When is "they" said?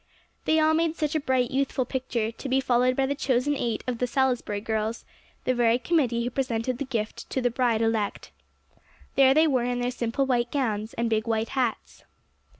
0.45-0.59, 9.35-9.45